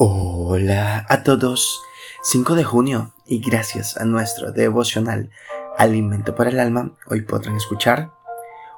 [0.00, 1.82] Hola a todos.
[2.22, 5.32] 5 de junio y gracias a nuestro devocional
[5.76, 8.12] Alimento para el Alma, hoy podrán escuchar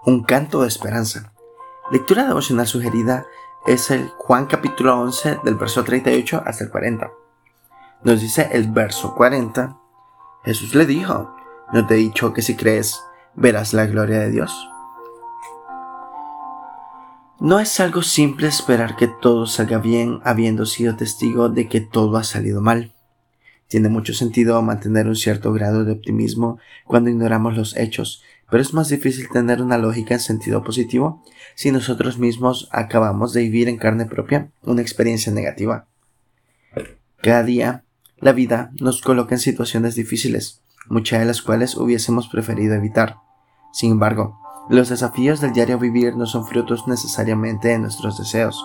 [0.07, 1.35] un canto de esperanza.
[1.91, 3.27] Lectura devocional sugerida
[3.67, 7.13] es el Juan capítulo 11 del verso 38 hasta el 40.
[8.03, 9.77] Nos dice el verso 40,
[10.47, 11.37] Jesús le dijo,
[11.71, 12.99] ¿no te he dicho que si crees
[13.35, 14.71] verás la gloria de Dios?
[17.41, 22.19] No es algo simple esperar que todo salga bien habiendo sido testigo de que todo
[22.19, 22.93] ha salido mal.
[23.67, 28.75] Tiene mucho sentido mantener un cierto grado de optimismo cuando ignoramos los hechos, pero es
[28.75, 31.25] más difícil tener una lógica en sentido positivo
[31.55, 35.87] si nosotros mismos acabamos de vivir en carne propia una experiencia negativa.
[37.23, 37.85] Cada día,
[38.19, 43.17] la vida nos coloca en situaciones difíciles, muchas de las cuales hubiésemos preferido evitar.
[43.73, 48.65] Sin embargo, los desafíos del diario vivir no son frutos necesariamente de nuestros deseos.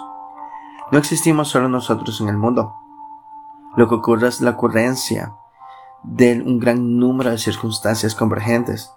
[0.91, 2.75] No existimos solo nosotros en el mundo.
[3.75, 5.35] Lo que ocurre es la ocurrencia
[6.03, 8.91] de un gran número de circunstancias convergentes,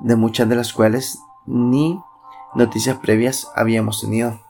[0.00, 2.02] de muchas de las cuales ni
[2.54, 4.40] noticias previas habíamos tenido.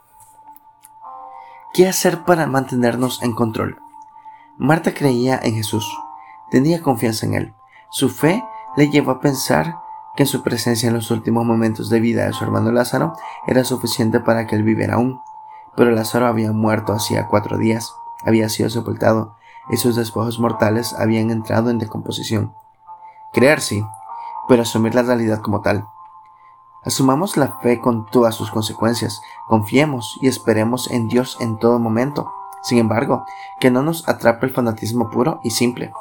[1.72, 3.80] ¿Qué hacer para mantenernos en control?
[4.58, 5.86] Marta creía en Jesús,
[6.50, 7.54] tenía confianza en Él.
[7.90, 8.44] Su fe
[8.76, 9.76] le llevó a pensar
[10.16, 13.14] que su presencia en los últimos momentos de vida de su hermano Lázaro
[13.46, 15.20] era suficiente para que él viviera aún.
[15.76, 17.94] Pero Lázaro había muerto hacía cuatro días,
[18.24, 19.36] había sido sepultado,
[19.70, 22.54] y sus despojos mortales habían entrado en decomposición.
[23.32, 23.84] Creer sí,
[24.48, 25.86] pero asumir la realidad como tal.
[26.84, 32.32] Asumamos la fe con todas sus consecuencias, confiemos y esperemos en Dios en todo momento.
[32.62, 33.24] Sin embargo,
[33.60, 35.92] que no nos atrape el fanatismo puro y simple.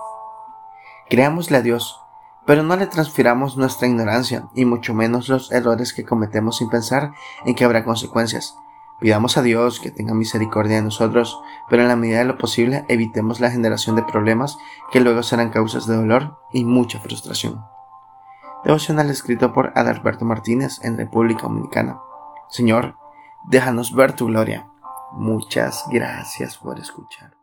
[1.09, 2.01] Creámosle a Dios,
[2.49, 7.11] pero no le transfiramos nuestra ignorancia y mucho menos los errores que cometemos sin pensar
[7.45, 8.55] en que habrá consecuencias.
[8.99, 11.39] Pidamos a Dios que tenga misericordia de nosotros,
[11.69, 14.57] pero en la medida de lo posible evitemos la generación de problemas
[14.91, 17.63] que luego serán causas de dolor y mucha frustración.
[18.63, 21.99] Devocional escrito por Adalberto Martínez en República Dominicana.
[22.49, 22.95] Señor,
[23.45, 24.67] déjanos ver tu gloria.
[25.11, 27.38] Muchas gracias por escuchar.